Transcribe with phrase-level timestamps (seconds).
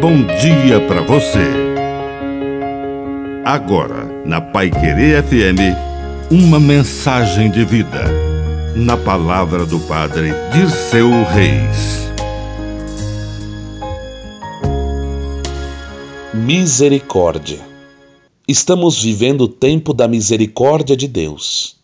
[0.00, 1.44] bom dia para você.
[3.44, 5.76] Agora, na Pai Querer FM,
[6.30, 8.06] uma mensagem de vida.
[8.74, 12.08] Na palavra do Padre Dirceu Reis.
[16.32, 17.60] Misericórdia.
[18.48, 21.76] Estamos vivendo o tempo da misericórdia de Deus.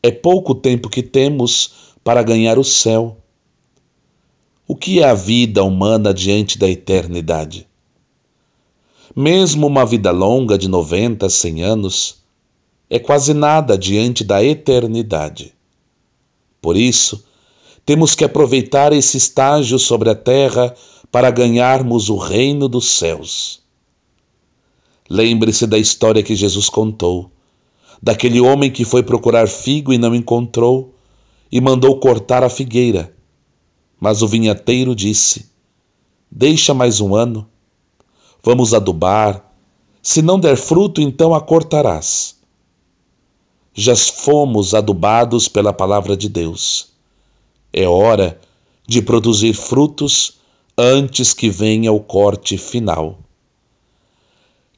[0.00, 3.16] É pouco tempo que temos para ganhar o céu.
[4.72, 7.66] O que é a vida humana diante da eternidade?
[9.16, 12.18] Mesmo uma vida longa de 90, 100 anos
[12.88, 15.52] é quase nada diante da eternidade.
[16.62, 17.24] Por isso,
[17.84, 20.72] temos que aproveitar esse estágio sobre a terra
[21.10, 23.60] para ganharmos o reino dos céus.
[25.10, 27.28] Lembre-se da história que Jesus contou,
[28.00, 30.94] daquele homem que foi procurar figo e não encontrou
[31.50, 33.12] e mandou cortar a figueira.
[34.00, 35.50] Mas o vinhateiro disse:
[36.30, 37.46] Deixa mais um ano.
[38.42, 39.44] Vamos adubar.
[40.02, 42.36] Se não der fruto, então a cortarás.
[43.74, 46.88] Já fomos adubados pela palavra de Deus.
[47.72, 48.40] É hora
[48.86, 50.38] de produzir frutos
[50.76, 53.18] antes que venha o corte final.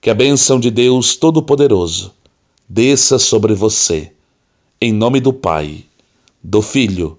[0.00, 2.12] Que a bênção de Deus Todo-Poderoso
[2.68, 4.12] desça sobre você,
[4.80, 5.84] em nome do Pai,
[6.42, 7.18] do Filho